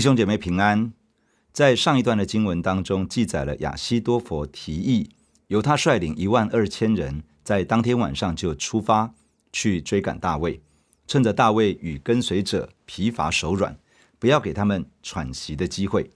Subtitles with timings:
[0.00, 0.94] 弟兄姐妹平安。
[1.52, 5.10] 在上一段的经文当中，记载了亚西多佛提议
[5.48, 9.12] 由他率领一万二千人，在当天晚上就出发
[9.52, 10.62] 去追赶大卫，
[11.06, 13.78] 趁着大卫与跟随者疲乏手软，
[14.18, 16.10] 不要给他们喘息的机会。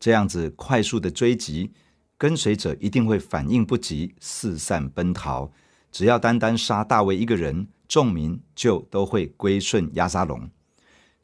[0.00, 1.70] 这样子快速的追击，
[2.16, 5.52] 跟随者一定会反应不及，四散奔逃。
[5.92, 10.50] 只要单单杀大卫一个人，众民就都会归顺亚沙龙。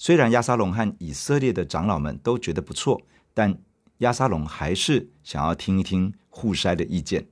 [0.04, 3.00] 虽然亚沙龙和以色列的长老们都觉得不错，
[3.32, 3.56] 但
[4.00, 7.26] 亚沙龙还是想要听一听户筛的意见。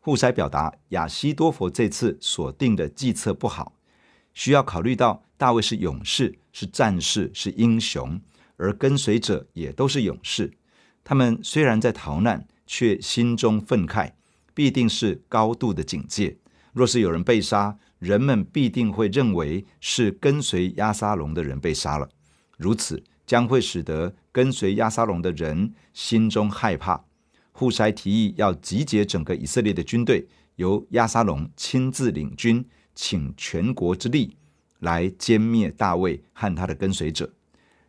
[0.00, 3.74] 户筛表达亚西多弗这次所定的计策不好，
[4.34, 8.20] 需要考虑到大卫是勇士、是战士、是英雄，
[8.56, 10.52] 而跟随者也都是勇士。
[11.04, 14.10] 他们虽然在逃难，却心中愤慨，
[14.52, 16.36] 必定是高度的警戒。
[16.72, 22.08] 若是有人被杀，人们必定会认为是跟随亚沙龙的人被杀了，
[22.56, 27.04] 如此将会使得跟随亚沙龙的人心中害怕。
[27.52, 34.36] 户筛提议要集结整个以色列的军队，由亚沙龙亲自领军，请全国之力
[34.78, 37.32] 来歼灭大卫和他的跟随者。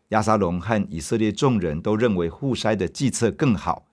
[0.07, 3.85] 亚沙龙和以色列众人都认为户筛的计策更好，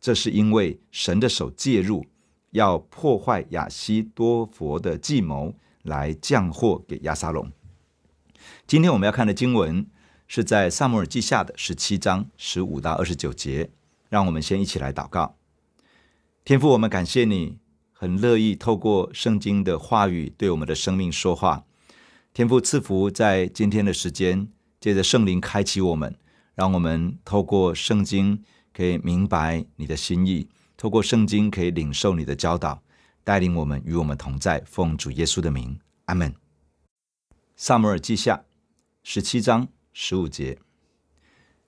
[0.00, 2.06] 这是因为神的手介入。
[2.50, 7.50] 要破坏亚西多佛的计谋，来降祸给亚沙龙。
[8.66, 9.86] 今天我们要看的经文
[10.26, 13.70] 是在撒母耳记下的十七章十五到二十九节。
[14.10, 15.36] 让我们先一起来祷告。
[16.44, 17.58] 天父，我们感谢你，
[17.92, 21.64] 很乐意透过圣经的话语对我们的生命说话。
[22.34, 24.48] 天父赐福在今天的时间，
[24.80, 26.16] 借着圣灵开启我们，
[26.56, 28.42] 让我们透过圣经
[28.74, 30.48] 可以明白你的心意。
[30.80, 32.82] 透过圣经可以领受你的教导，
[33.22, 34.62] 带领我们与我们同在。
[34.64, 36.34] 奉主耶稣的名，阿门。
[37.54, 38.46] 撒母耳记下
[39.02, 40.58] 十七章十五节，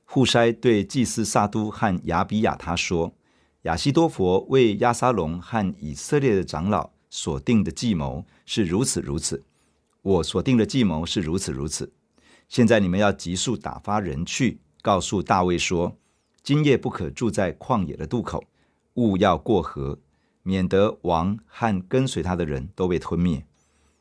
[0.07, 3.13] 户筛对祭司撒督和亚比亚他说
[3.65, 9.45] ：“亚希多弗为亚沙龙和以色列的长老所定的计谋是如此如此，
[10.01, 11.93] 我所定的计谋是如此如此。
[12.49, 15.99] 现在你们要急速打发人去，告诉大卫说：
[16.43, 18.43] 今夜不可住在旷野的渡口。”
[18.95, 19.99] 勿要过河，
[20.43, 23.47] 免得王和跟随他的人都被吞灭。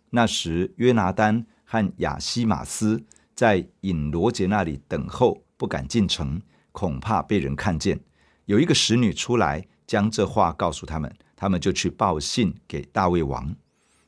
[0.09, 3.03] 那时，约拿单和亚希马斯
[3.34, 6.41] 在引罗杰那里等候，不敢进城，
[6.72, 8.00] 恐怕被人看见。
[8.46, 13.56] 有一个使女出来，将这话告诉他们，他们就去报信给大卫王。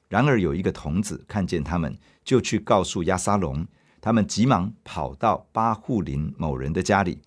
[0.09, 3.65] 然而，有一个童子看见他们，就去告诉亚撒龙，
[4.01, 7.21] 他们急忙跑到巴户林某人的家里，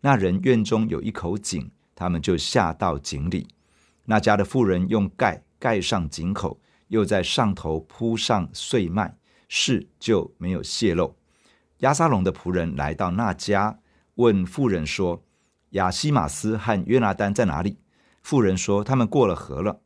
[0.00, 1.70] 那人院中有一口井。
[2.00, 3.46] 他们就下到井里，
[4.06, 9.18] 那家的妇人用盖盖上井口，又在上头铺上碎麦，
[9.48, 11.14] 事就没有泄露。
[11.80, 13.80] 押沙龙的仆人来到那家，
[14.14, 15.22] 问妇人说
[15.76, 17.76] ：“亚希马斯和约拿单在哪里？”
[18.24, 19.82] 妇人说：“他们过了河了。”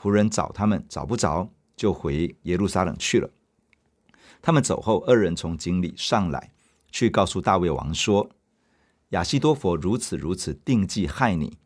[0.00, 3.28] 仆人找他们，找不着，就回耶路撒冷去了。
[4.40, 6.50] 他们走后，二人从井里上来，
[6.90, 8.30] 去告诉大卫王说。
[9.10, 11.56] 亚西多佛如此如此定计害你，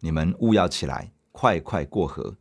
[0.00, 2.36] 你们务要起来，快快过河。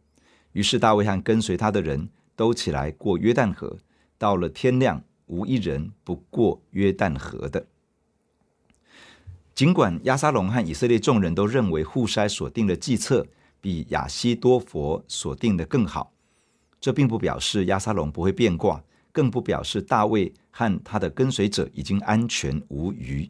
[0.53, 2.07] 于是大卫和跟随他的人
[2.37, 3.77] 都起来过约旦河，
[4.17, 7.67] 到了天亮，无一人不过约旦河的。
[9.53, 13.27] 尽管亚沙龙和以色列众人都认为户筛所定的计策
[13.59, 16.13] 比亚西多佛所定的更好，
[16.79, 23.29] 这并不表示亚沙龙不会变卦，更不表示大卫和他的跟随者已经安全无虞。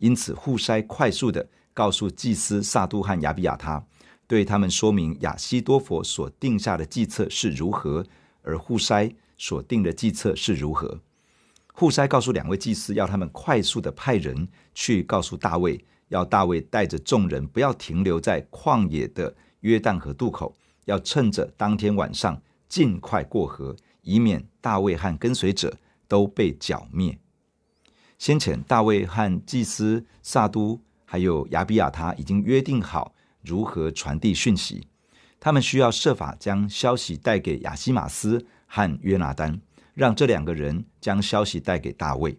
[0.00, 3.84] 因此，户筛快速地告诉祭司撒督和亚比亚他，
[4.26, 8.04] 对他们说明亚西多佛所定下的计策是如何，
[8.42, 11.00] 而户筛所定的计策是如何。
[11.74, 20.54] 户筛告诉两位祭司，要他们快速地派人去告诉大卫，要大卫带着众人不要停留在旷野的约旦河渡口，
[20.86, 25.76] 要趁着当天晚上尽快过河，以免大卫和跟随者
[26.08, 27.18] 都被剿灭。
[28.20, 34.86] 先前大卫和祭司撒督还有亚比亚他已经约定好如何传递讯息，
[35.40, 39.58] 他们需要设法将消息带给亚希玛斯和约拿单，
[39.94, 42.38] 让这两个人将消息带给大卫。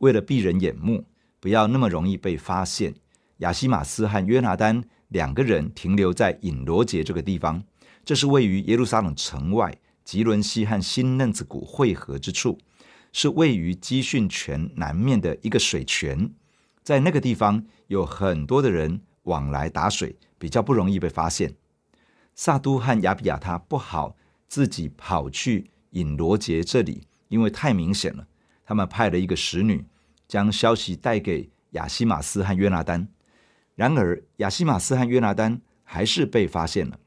[0.00, 1.06] 为了避人眼目，
[1.40, 2.94] 不要那么容易被发现，
[3.38, 7.64] 亚希玛斯和约拿单两个人停留在隐罗结这个地方，
[8.04, 9.74] 这是位于耶路撒冷城外
[10.04, 12.58] 吉伦西和新嫩子谷汇合之处。
[13.16, 16.32] 是位于基训泉南面的一个水泉，
[16.82, 21.54] 在那个地方有很多的人往来打水，比较不容易被发现。
[22.34, 24.16] 撒都和亚比亚他不好
[24.48, 28.26] 自己跑去隐罗结这里，因为太明显了。
[28.64, 29.86] 他们派了一个使女，
[30.26, 33.06] 将消息带给亚西玛斯和约拿单。
[33.76, 36.98] 然而，亚西玛斯和约拿单还是被发现了。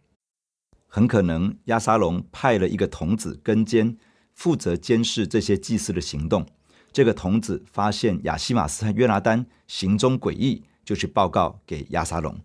[0.87, 3.97] 很可能亚沙龙派了一个童子跟监，
[4.37, 6.45] 负责监视这些祭司的行动。
[6.93, 12.39] 这个童子发现亚西马斯和约拿单行踪诡异，就去报告给亚沙龙。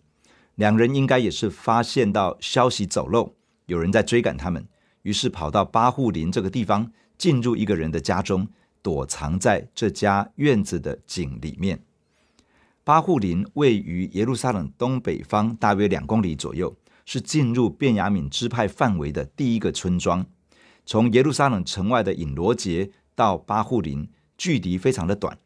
[0.54, 3.34] 两人应该也是发现到消息走漏，
[3.66, 4.66] 有人在追赶他们，
[5.02, 8.48] 于是跑到巴户林这个地方，进入一个人的家中。
[8.84, 11.84] 躲藏在这家院子的井里面。
[12.82, 20.26] 巴户林位于耶路撒冷东北方大约两公里左右，是进入便雅悯支派范围的第一个村庄。
[20.84, 25.38] 从耶路撒冷城外的隐罗结到巴户林，距离非常的短。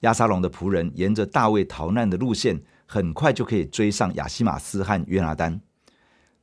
[0.00, 5.60] 亚沙龙的仆人沿着大卫逃难的路线，很快就可以追上亚西玛斯和约拿单。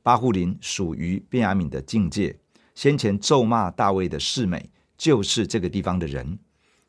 [0.02, 2.38] 巴户林属于便雅悯的境界，
[2.74, 4.70] 先前咒骂大卫的示美。
[4.96, 6.38] 就是这个地方的人，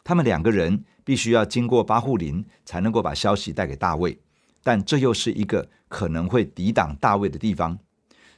[0.03, 4.19] 他们两个人必须要经过巴户林，才能够把消息带给大卫。
[4.63, 7.77] 但这又是一个可能会抵挡大卫的地方。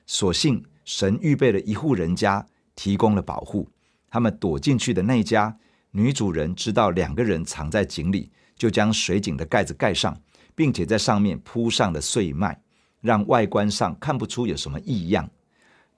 [0.05, 2.47] 所幸神预备了一户人家，
[2.77, 3.67] 提供了保护。
[4.09, 5.57] 他们躲进去的那家
[5.91, 10.17] 女主人知道两个人藏在井里，就将水井的盖子盖上，
[10.55, 12.61] 并且在上面铺上了碎麦，
[13.01, 15.29] 让外观上看不出有什么异样。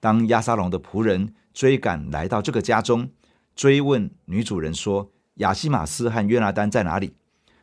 [0.00, 3.08] 当亚沙龙的仆人追赶来到这个家中，
[3.54, 7.14] 追问女主人说：“亚西玛斯和约拿单在哪里？”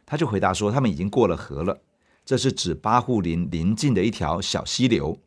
[0.06, 1.82] 他就回答说：“他们已经过了河了。”
[2.24, 5.20] 这是指巴户林邻近的一条小溪流。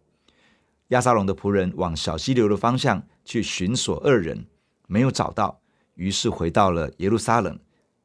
[0.91, 4.45] 押沙龙的仆人往小溪流的方向去寻索二人，
[4.89, 5.61] 没有找到，
[5.95, 7.57] 于是回到了耶路撒冷，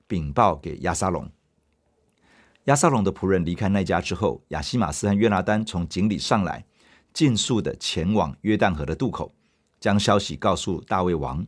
[0.08, 1.28] 禀报给押沙龙。
[2.66, 6.64] 押沙龙的仆人离开那家之后，亚西玛斯和约拿单从井里上来，
[7.12, 9.34] 尽速的前往约旦河的渡口，
[9.80, 11.44] 将消息告诉大卫王。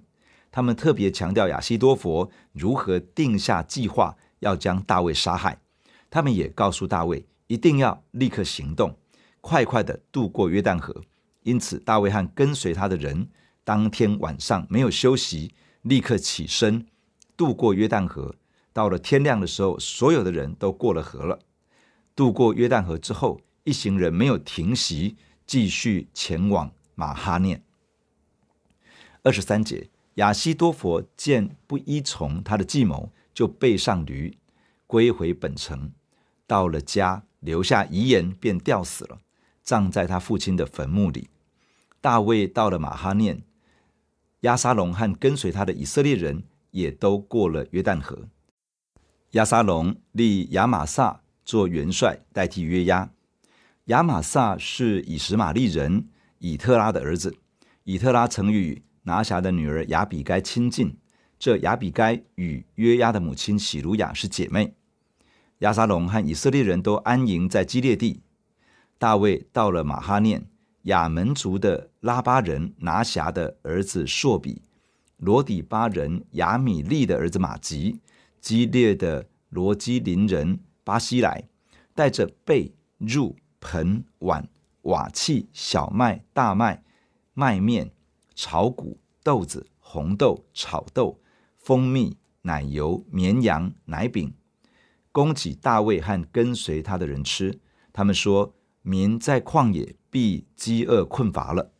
[0.49, 5.61] 他们特别强调亚西多弗如何定下计划要将大卫杀害。
[6.09, 8.97] 他们也告诉大卫一定要立刻行动，
[9.39, 11.03] 快快地渡过约旦河。
[11.47, 13.29] 因此，大卫和跟随他的人
[13.63, 15.53] 当天晚上没有休息，
[15.83, 16.85] 立刻起身
[17.37, 18.35] 渡过约旦河。
[18.73, 21.39] 到了天亮的时候，所有的人都过了河了。
[22.13, 25.15] 渡过约旦河之后，一行人没有停息，
[25.45, 27.63] 继续前往马哈念。
[29.23, 29.89] 二十三节。
[30.15, 34.35] 亚西多佛见不依从他的计谋，就背上驴，
[34.85, 35.93] 归回本城。
[36.45, 39.19] 到了家，留下遗言，便吊死了，
[39.61, 41.29] 葬在他父亲的坟墓里。
[42.07, 43.43] 大卫到了马哈念，
[44.39, 48.29] 亚沙龙和跟随他的以色列人也都过了约旦河。
[49.31, 53.11] 亚沙龙立亚玛撒做元帅，代替约押。
[53.87, 56.07] 亚玛撒是以实玛利人
[56.39, 57.35] 以特拉的儿子，
[57.83, 60.95] 以特拉曾与拿辖的女儿亚比该亲近，
[61.37, 64.75] 这亚比该与约押的母亲洗鲁雅是姐妹。
[65.57, 68.21] 亚沙龙和以色列人都安营在基列地。
[68.97, 70.45] 大卫到了马哈念，
[70.87, 74.61] 亚门族的拉巴人拿辖的儿子朔比，
[75.15, 78.01] 罗底巴人亚米利的儿子马吉，
[78.41, 81.47] 基列的罗基林人巴西莱，
[81.95, 84.49] 带着被、褥、盆、碗、
[84.81, 86.83] 瓦器、小麦、大麦、
[87.33, 87.91] 麦面。
[88.39, 91.19] 炒谷、豆子、红豆、炒豆、
[91.55, 94.31] 蜂蜜、奶油、绵羊、奶饼，
[95.11, 97.59] 供给大卫和跟随他的人吃。
[97.91, 98.53] 他们说
[98.87, 101.73] ：“民在旷野必饥饿困乏了。”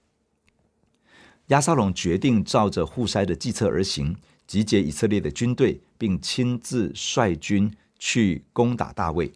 [1.47, 9.31] 亚沙龙决定照着户筛的计策而行，集结以色列的军队，并亲自率军去攻打大卫。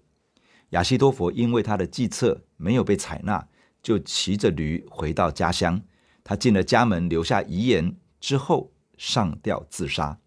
[0.72, 3.48] 亚西多佛因为他的计策没有被采纳，
[3.82, 5.82] 就骑着驴回到家乡。
[6.24, 10.18] 他进了家门，留下遗言之后上吊自杀。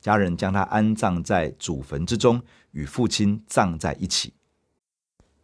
[0.00, 2.40] 家人将他安葬在祖坟之中，
[2.70, 4.32] 与父亲葬在一起。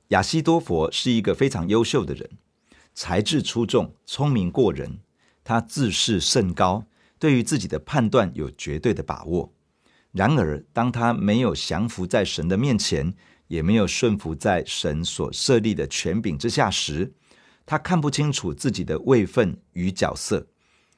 [0.09, 2.31] 亚西多佛是一个非常优秀的人，
[2.95, 5.00] 才智出众，聪明过人。
[5.45, 6.87] 他自视甚高，
[7.19, 9.53] 对于自己的判断有绝对的把握。
[10.12, 13.15] 然而，当他没有降服在神的面前，
[13.49, 17.12] 也没有顺服在神所设立的权柄之下时，
[17.67, 20.47] 他看不清楚自己的位分与角色，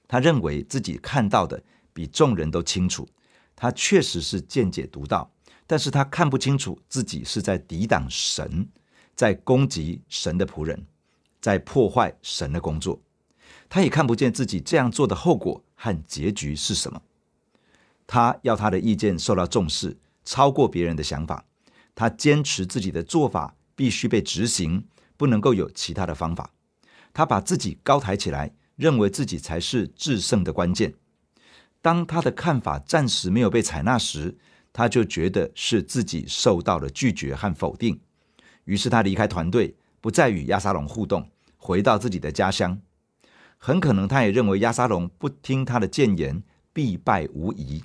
[0.06, 1.62] 他认为自己看到的
[1.92, 3.08] 比众人都清楚。
[3.56, 5.32] 他确实是见解独到，
[5.66, 8.68] 但是他看不清楚自己是在抵挡神，
[9.20, 10.86] 在攻击神的仆人，
[11.42, 13.02] 在破坏神的工作。
[13.68, 17.02] 他也看不见自己这样做的后果和结局是什么。
[18.06, 21.44] 他要他的意见受到重视，超过别人的想法。
[21.94, 24.86] 他坚持自己的做法必须被执行，
[25.18, 26.54] 不能够有其他的方法。
[27.12, 30.94] 他把自己高抬起来，认为自己才是制胜的关键。
[31.82, 34.38] 当他的看法暂时没有被采纳时，
[34.72, 38.00] 他就觉得是自己受到了拒绝和否定，
[38.64, 42.80] 于是他离开团队，不再与亚沙龙互动，回到自己的家乡。
[43.58, 47.84] 很可能他也认为亚沙龙不听他的谏言，必败无疑。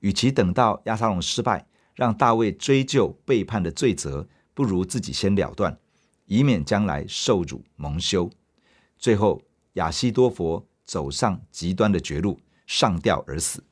[0.00, 5.78] 与其等到亚沙龙失败，让大卫追究背叛的罪责，不如自己先了断，
[6.26, 8.30] 以免将来受辱蒙羞。
[8.98, 9.42] 最后，
[9.74, 13.62] 亚西多弗走上极端的绝路，上吊而死。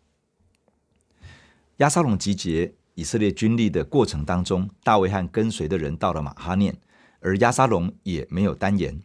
[1.78, 6.76] 亚沙龙集结以色列军力的过程当中，大卫和跟随的人到了马哈念，
[7.20, 9.00] 而押沙龙也没有单言。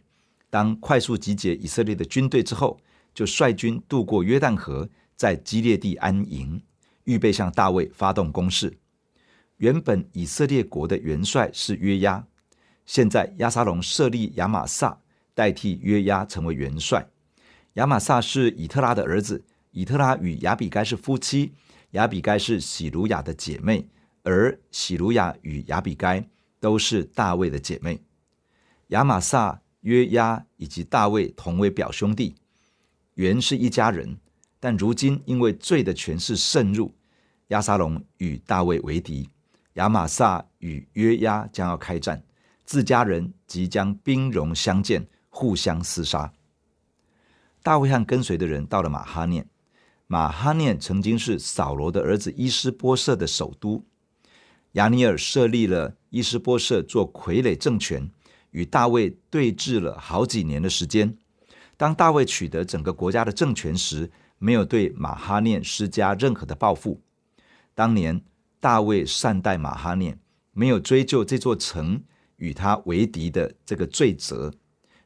[0.50, 2.80] 当快速集结以色列的军队之后，
[3.14, 6.62] 就率军渡过约旦河，在基列地安营，
[7.04, 8.78] 预备向大卫发动攻势。
[9.56, 12.24] 原本以色列国的元帅是约押，
[12.86, 15.00] 现在亚沙龙设立亚玛撒
[15.34, 17.08] 代替约押成为元帅。
[17.74, 21.52] 亚玛撒是以特拉的儿子，以特拉与亚比该是夫妻。
[21.92, 23.88] 亚比该是洗鲁雅的姐妹，
[24.22, 26.28] 而洗鲁雅与亚比该
[26.60, 28.02] 都是大卫的姐妹。
[28.88, 32.34] 亚玛撒、约押以及大卫同为表兄弟，
[33.14, 34.18] 原是一家人，
[34.60, 36.94] 但如今因为罪的权势渗入，
[37.48, 39.30] 亚撒龙与大卫为敌，
[39.74, 42.22] 亚玛撒与约押将要开战，
[42.64, 46.30] 自家人即将兵戎相见，互相厮杀。
[47.62, 49.46] 大卫和跟随的人到了马哈念。
[50.10, 53.84] 马哈念曾经是扫罗的儿子伊施波设的首都，
[54.72, 58.10] 亚尼尔设立了伊施波设做傀儡政权，
[58.52, 61.14] 与大卫对峙了好几年的时间。
[61.76, 67.02] 当大卫取得整个国家的政权时，没有对马哈念施加任何的报复。
[67.74, 68.22] 当年
[68.58, 70.18] 大卫善待马哈念，
[70.52, 72.02] 没有追究这座城
[72.36, 74.54] 与他为敌的这个罪责。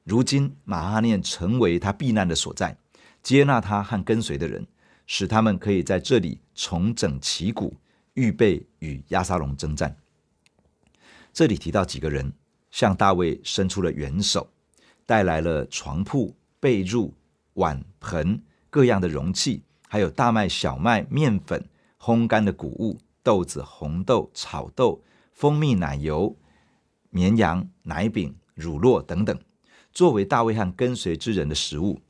[0.04, 2.78] 如今马哈念成为他避难的所在，
[3.20, 4.64] 接纳他和跟随的人。
[5.14, 7.76] 使他们可以在这里重整旗鼓，
[8.14, 9.94] 预备与亚沙龙征战。
[11.34, 12.32] 这里提到几个人
[12.70, 14.48] 向大卫伸出了援手，
[15.04, 17.12] 带来了床铺、被褥、
[17.52, 21.62] 碗盆、各样的容器，还有大麦、小麦、面粉、
[22.00, 25.04] 烘干的谷物、豆子、红豆、炒豆、
[25.34, 26.34] 蜂蜜、奶油、
[27.10, 29.38] 绵羊、奶饼、乳酪等等，
[29.92, 32.00] 作为大卫和跟随之人的食物。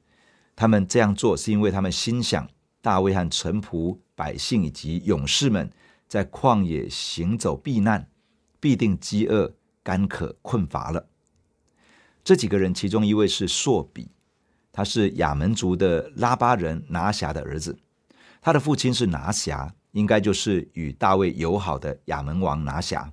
[0.54, 2.48] 他们这样做是因为他们心想。
[2.82, 5.70] 大卫和臣仆、百姓以及勇士们
[6.06, 8.06] 在旷野行走避难，
[8.60, 11.06] 必定饥饿、干渴、困乏了。
[12.22, 14.10] 这几个人，其中一位是朔比，
[14.70, 17.78] 他是亚门族的拉巴人拿辖的儿子，
[18.40, 23.12] 他的父亲是拿辖，应该就是与大卫友好的亚门王拿辖。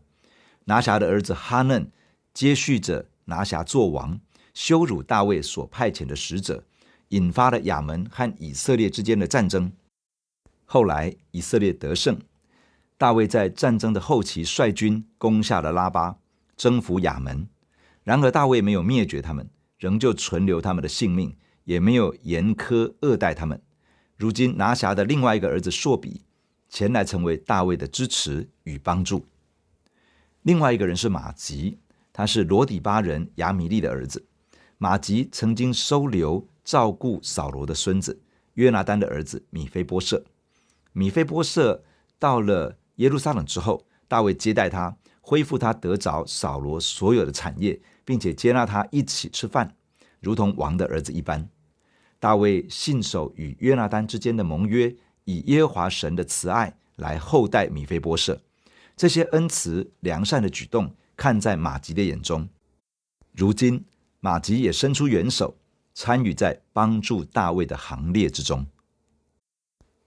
[0.65, 1.91] 拿辖的儿子哈嫩
[2.33, 4.19] 接续着拿辖做王，
[4.53, 6.63] 羞辱大卫所派遣的使者。
[7.09, 9.71] 引发了亚门和以色列之间的战争。
[10.65, 12.19] 后来以色列得胜，
[12.97, 16.17] 大卫在战争的后期率军攻下了拉巴，
[16.55, 17.47] 征服亚门。
[18.03, 23.61] 然而大卫没有灭绝他们，仍旧存留他们的性命，也没有严苛恶待他们。
[24.15, 26.21] 如今拿辖的另外一个儿子朔比
[26.69, 29.25] 前来成为大卫的支持与帮助。
[30.43, 31.79] 另外一个人是马吉，
[32.13, 34.27] 他是罗底巴人亚米利的儿子。
[34.77, 36.47] 马吉曾经收留。
[36.69, 38.21] 照顾扫罗的孙子
[38.53, 40.23] 约拿丹的儿子米非波设。
[40.93, 41.83] 米非波设
[42.19, 49.75] 到了耶路撒冷之后，大卫接待他，恢复他得着扫罗所有的产业，并且接纳他一起吃饭，
[50.19, 51.49] 如同王的儿子一般。
[52.19, 58.39] 大卫信守与约拿丹之间的盟约，以耶和华神的慈爱来厚待米非波设。
[58.95, 62.47] 这些恩慈良善的举动，看在玛吉的眼中。
[63.31, 63.83] 如今
[64.19, 65.55] 玛吉也伸出援手。
[66.01, 68.65] 参与在帮助大卫的行列之中。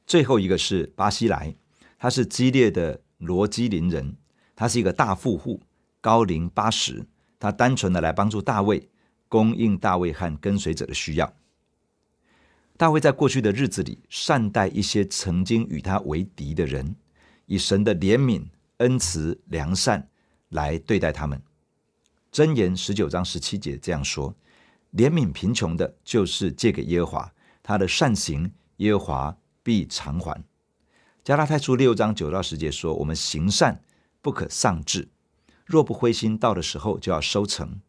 [0.07, 1.55] 最后一个是巴西莱，
[1.99, 4.17] 他是激烈的罗基林人，
[4.57, 5.61] 他是一个大富户，
[6.01, 7.05] 高龄八十，
[7.39, 8.89] 他单纯的来帮助大卫，
[9.29, 11.31] 供应大卫和跟随者的需要。
[12.79, 16.97] 大卫在过去的日子里，善待一些曾经与他为敌的人，
[17.45, 18.47] 以神的怜悯、
[18.79, 20.09] 恩慈、良善
[20.49, 21.43] 来对待他们。
[22.33, 24.35] 箴言十九章十七节这样说。
[24.93, 27.33] 怜悯贫穷的，就是借给耶和华，
[27.63, 30.45] 他的善行，耶和华必偿还。
[31.25, 33.83] 加拉太书六章九到十节说：“我们行善
[34.21, 35.09] 不可丧志，
[35.65, 37.81] 若不灰心，到的时候就要收成。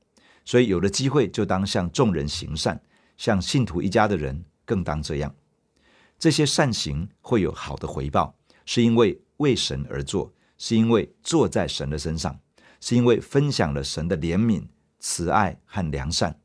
[0.45, 2.81] 所以有了机会，就当向众人行善，
[3.17, 5.33] 向信徒一家的人更当这样。
[6.19, 8.33] 这些善行会有好的回报，
[8.65, 12.39] 是因为为神而做，是因为做在神的身上，
[12.79, 14.65] 是因为分享了神的怜悯、
[14.99, 16.39] 慈爱和良善。”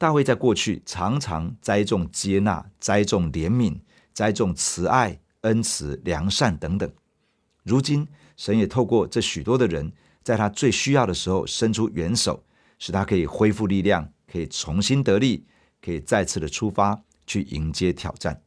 [0.00, 3.78] 大卫在过去常常栽种接纳、栽种怜悯、
[4.14, 6.90] 栽种慈爱、恩慈、良善等等。
[7.64, 9.92] 如今神也透过这许多的人，
[10.22, 12.42] 在他最需要的时候伸出援手，
[12.78, 15.44] 使他可以恢复力量，可以重新得力，
[15.82, 18.40] 可以再次的出发去迎接挑战。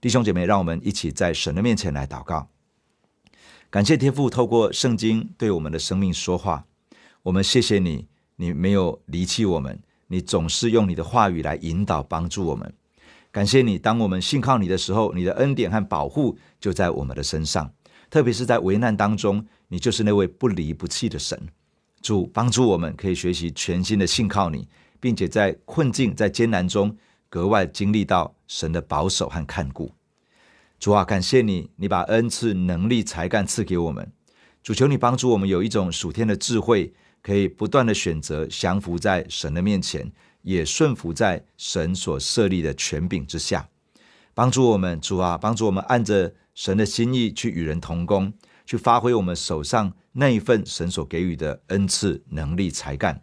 [0.00, 2.48] 弟兄姐妹，让我们一起在神的面前来祷告，
[3.68, 6.64] 感谢天父透过圣经对我们的生命说话。
[7.24, 9.78] 我们谢谢你，你没有离弃我们，
[10.08, 12.72] 你总是用你的话语来引导帮助我们。
[13.30, 17.72] 感谢你，当我们信靠你的时候，你的恩典和保护就在我们的身上。
[18.08, 21.48] 特别是在危难当中，你就是那位不离不弃的神。
[22.00, 24.68] 主帮助我们，可以学习全新的信靠你，
[25.00, 26.96] 并且在困境、在艰难中
[27.28, 29.90] 格外经历到神的保守和看顾。
[30.78, 34.12] 主啊，感谢你，你把恩赐、能力、才干赐给我们。
[34.62, 36.92] 主求你帮助我们有一种属天的智慧。
[37.24, 40.12] 可以不断的选择降服在神的面前，
[40.42, 43.70] 也顺服在神所设立的权柄之下，
[44.34, 48.34] 帮助我们，主啊，帮助我们按着神的心意去与人同工，
[48.66, 53.22] 去发挥我们手上那一份神所给予的恩赐、能力、才干，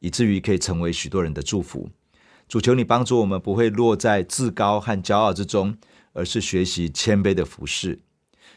[0.00, 1.88] 以至于可以成为许多人的祝福。
[2.48, 5.78] 主求你帮助我们，不会落在自高和骄傲之中，
[6.14, 8.00] 而是学习谦卑的服侍。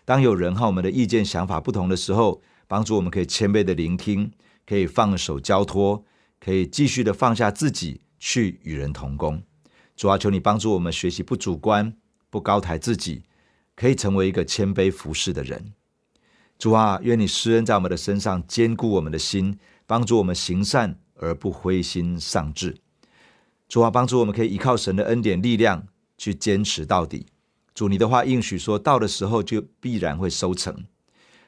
[0.03, 4.31] 当有人和我们的意见、想法不同的时候，帮助我们可以谦卑的聆听。
[4.69, 6.05] 可以放手交托，
[6.39, 9.41] 可以继续的放下自己去与人同工。
[9.95, 11.91] 主啊，求你帮助我们学习不主观、
[12.29, 13.23] 不高抬自己，
[13.75, 15.73] 可以成为一个谦卑服侍的人。
[16.59, 19.57] 主啊，愿你施恩在我们的身上，坚固我们的心，
[19.87, 22.77] 帮助我们行善而不灰心丧志。
[23.67, 27.25] 主啊，帮助我们可以依靠神的恩典力量去坚持到底。
[27.73, 30.85] 主，你的话应许说，到的时候就必然会收成。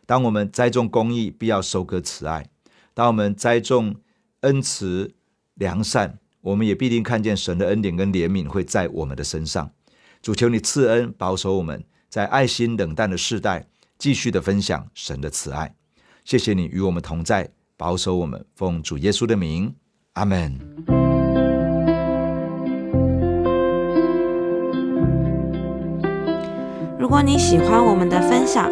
[0.07, 2.50] 当我们栽种公义，必要收割慈爱。
[2.93, 3.95] 当我们栽种
[4.41, 5.13] 恩慈
[5.55, 9.71] 良善，我们也必定看见神的恩典跟怜悯会在我们的身上。
[10.21, 15.73] 主求你赐恩保守我们，在爱心冷淡的世代，继续的分享神的慈爱。
[16.25, 19.73] 谢谢你与我们同在，保守我们，奉主耶稣的名，
[20.13, 20.59] 阿门。
[26.99, 28.71] 如果你喜欢我们的分享，